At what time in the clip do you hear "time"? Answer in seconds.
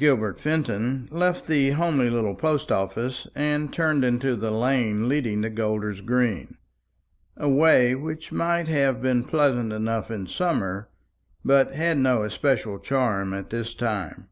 13.74-14.26